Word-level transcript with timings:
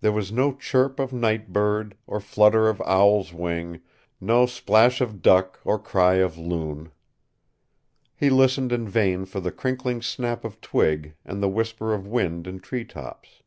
There 0.00 0.12
was 0.12 0.32
no 0.32 0.54
chirp 0.54 0.98
of 0.98 1.12
night 1.12 1.52
bird, 1.52 1.94
or 2.06 2.20
flutter 2.20 2.70
of 2.70 2.80
owl's 2.86 3.34
wing, 3.34 3.82
no 4.18 4.46
plash 4.46 5.02
of 5.02 5.20
duck 5.20 5.60
or 5.62 5.78
cry 5.78 6.14
of 6.14 6.38
loon. 6.38 6.90
He 8.16 8.30
listened 8.30 8.72
in 8.72 8.88
vain 8.88 9.26
for 9.26 9.40
the 9.40 9.52
crinkling 9.52 10.00
snap 10.00 10.42
of 10.42 10.62
twig, 10.62 11.16
and 11.22 11.42
the 11.42 11.50
whisper 11.50 11.92
of 11.92 12.06
wind 12.06 12.46
in 12.46 12.60
treetops. 12.60 13.42